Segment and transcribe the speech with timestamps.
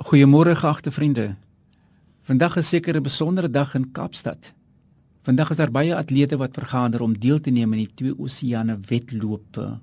[0.00, 1.34] Goeiemôre geagte vriende.
[2.24, 4.52] Vandag is seker 'n besondere dag in Kaapstad.
[5.22, 8.78] Vandag is daar baie atlete wat vergader om deel te neem in die twee oseane
[8.88, 9.78] wedloop.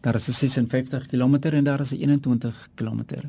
[0.00, 3.28] Daar is 'n 56 km en daar is 'n 21 km.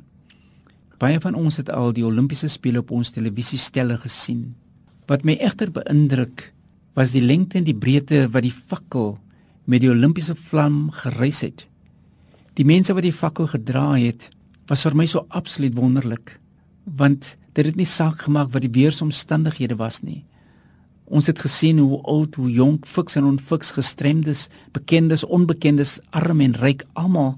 [0.98, 4.56] Baie van ons het al die Olimpiese spele op ons televisiestelle gesien.
[5.06, 6.54] Wat my egter beïndruk,
[6.94, 9.20] was die lengte en die breedte wat die fakkel
[9.66, 11.68] met die Olimpiese vlam gereis het.
[12.54, 14.29] Die mense wat die fakkel gedra het,
[14.70, 16.40] was vir my so absoluut wonderlik
[16.86, 20.24] want dit het nie saak gemaak wat die weeromstandighede was nie.
[21.12, 26.55] Ons het gesien hoe oud, hoe jonk, fiks en onfiks gestremdes, bekendes, onbekendes, arm en
[26.55, 27.36] ryk almal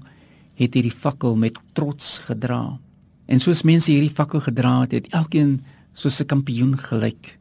[0.54, 2.78] het hierdie fakkel met trots gedra.
[3.26, 7.38] En soos mense hierdie fakkel gedra het, het elkeen soos 'n kampioen gelyk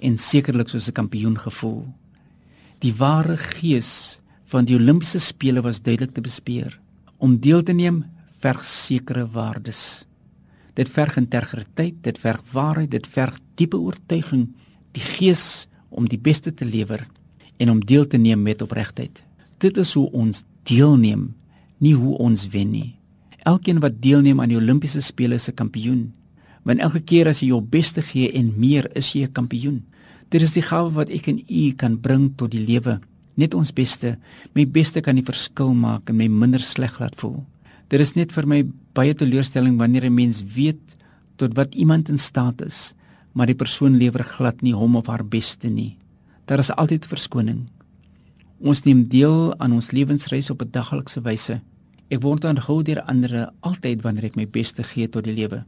[0.00, 1.86] en sekerlik soos 'n kampioen gevoel.
[2.80, 6.80] Die ware gees van die Olimpiese spele was duidelik te bespeer.
[7.18, 8.04] Om deel te neem
[8.38, 10.04] verg sekere waardes.
[10.76, 14.50] Dit verg integriteit, dit verg waarheid, dit verg diepe oortuiging,
[14.92, 17.06] die gees om die beste te lewer
[17.56, 19.22] en om deel te neem met opregtheid.
[19.58, 21.30] Dit is hoe ons deelneem,
[21.80, 22.96] nie hoe ons wen nie.
[23.46, 26.12] Elkeen wat deelneem aan die Olimpiese spele is 'n kampioen.
[26.64, 29.84] Want elke keer as jy jou beste gee en meer, is jy 'n kampioen.
[30.28, 33.00] Dit is die gawe wat ek en u kan bring tot die lewe.
[33.34, 34.18] Net ons beste,
[34.54, 37.44] my beste kan die verskil maak en my minder sleg laat voel.
[37.86, 38.64] Dit is net vir my
[38.98, 40.96] baie teleurstelling wanneer 'n mens weet
[41.36, 42.94] tot wat iemand in staat is,
[43.32, 45.96] maar die persoon lewer glad nie hom of haar beste nie.
[46.46, 47.68] Daar is altyd verskoning.
[48.58, 51.60] Ons neem deel aan ons lewensreis op 'n daglikse wyse.
[52.08, 55.64] Ek word aangehou deur ander altyd wanneer ek my beste gee tot die lewe.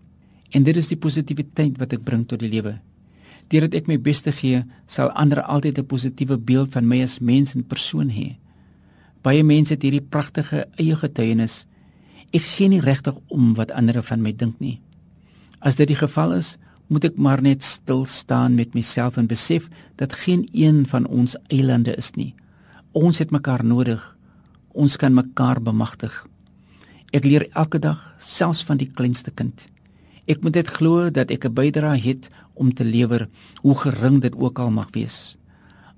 [0.51, 2.81] En dit is die positiwiteit wat ek bring tot die lewe.
[3.49, 7.55] Deurdat ek my beste gee, sal ander altyd 'n positiewe beeld van my as mens
[7.55, 8.37] en persoon hê.
[9.23, 11.67] Baie mense het hierdie pragtige eie getuienis
[12.29, 14.81] Ek gee nie regtig om wat ander van my dink nie.
[15.65, 16.57] As dit die geval is,
[16.89, 21.37] moet ek maar net stil staan met myself en besef dat geen een van ons
[21.49, 22.35] eilande is nie.
[22.93, 24.01] Ons het mekaar nodig.
[24.73, 26.13] Ons kan mekaar bemagtig.
[27.13, 29.65] Ek leer elke dag, selfs van die kleinste kind.
[30.29, 33.29] Ek moet dit glo dat ek 'n bydrae het om te lewer,
[33.63, 35.37] hoe gering dit ook al mag wees.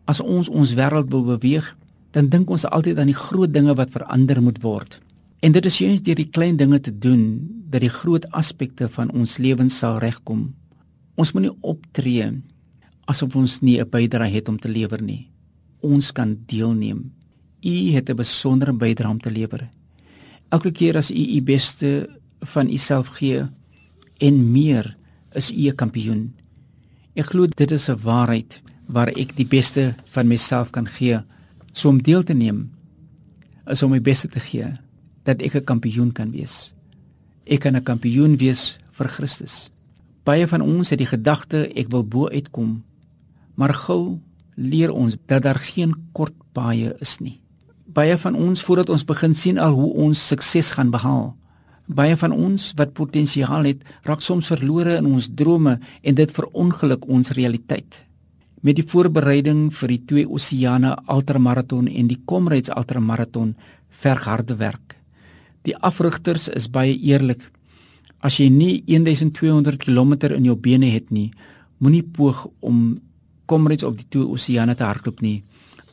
[0.06, 1.76] As ons ons wêreld wil beweeg,
[2.10, 5.00] dan dink ons altyd aan die groot dinge wat verander moet word.
[5.40, 7.22] En dit is juist deur die klein dinge te doen
[7.72, 10.50] dat die groot aspekte van ons lewens sal regkom.
[11.16, 12.28] Ons moenie optree
[13.08, 15.30] asof ons nie 'n bydrae het om te lewer nie.
[15.80, 17.12] Ons kan deelneem.
[17.64, 19.70] U het 'n besondere bydrae om te lewer.
[20.50, 22.08] Elke keer as u u beste
[22.40, 23.48] van u self gee
[24.18, 24.96] en meer,
[25.32, 26.34] is u 'n kampioen.
[27.14, 31.20] Ek glo dit is 'n waarheid waar ek die beste van myself kan gee.
[31.72, 32.70] So om deel te neem
[33.66, 34.72] is om my beste te gee
[35.24, 36.72] dat ek 'n kampioen kan wees.
[37.46, 39.70] Ek kan 'n kampioen wees vir Christus.
[40.24, 42.82] Baie van ons het die gedagte ek wil bo uitkom,
[43.54, 44.20] maar gou
[44.54, 47.40] leer ons dat daar geen kort paaie is nie.
[47.86, 51.34] Baie van ons voordat ons begin sien al hoe ons sukses gaan behaal.
[51.90, 57.08] Baie van ons wat potensiaal het, raak soms verlore in ons drome en dit verongeluk
[57.08, 58.04] ons realiteit.
[58.62, 63.56] Met die voorbereiding vir die twee oseane ultramaraton en die Comrades ultramaraton
[63.88, 64.99] verg harde werk.
[65.68, 67.42] Die afrigters is baie eerlik.
[68.24, 71.30] As jy nie 1200 km in jou bene het nie,
[71.78, 73.00] moenie poog om
[73.46, 75.42] komrades op die twee oseane te hardloop nie.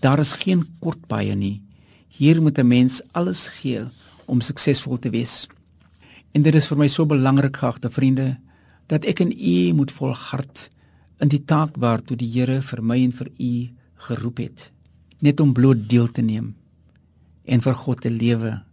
[0.04, 1.62] Daar is geen kort paaie nie.
[2.08, 3.86] Hier moet 'n mens alles gee
[4.26, 5.48] om suksesvol te wees.
[6.34, 8.38] En dit is vir my so belangrik, geagte vriende,
[8.88, 10.70] dat ek en u moet volhard
[11.20, 14.72] in die taak waartoe die Here vir my en vir u geroep het,
[15.20, 16.56] net om bloot deel te neem
[17.46, 18.64] en vir God te lewe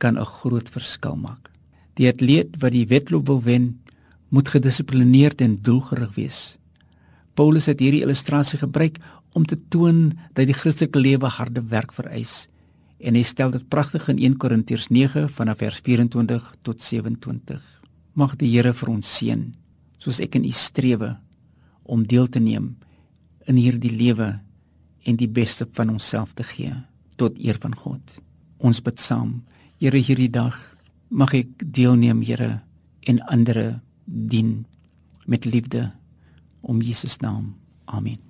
[0.00, 1.50] kan 'n groot verskil maak.
[1.94, 3.80] Die atleet wat die wedloop wil wen,
[4.28, 6.56] moet gedissiplineerd en doelgerig wees.
[7.34, 8.98] Paulus het hierdie illustrasie gebruik
[9.32, 12.48] om te toon dat die Christelike lewe harde werk vereis
[13.00, 17.60] en hy stel dit pragtig in 1 Korintiërs 9 vanaf vers 24 tot 27.
[18.12, 19.48] Mag die Here vir ons seën
[20.00, 21.14] soos ek in u strewe
[21.84, 22.74] om deel te neem
[23.48, 24.34] in hierdie lewe
[25.08, 26.74] en die beste van onsself te gee
[27.20, 28.18] tot eer van God.
[28.60, 29.40] Ons bid saam.
[29.80, 30.52] Here hierdie dag
[31.08, 32.60] mag ek deelneem Here
[33.08, 34.66] en ander dien
[35.24, 35.88] met liefde
[36.60, 37.54] om Jesus naam.
[37.88, 38.29] Amen.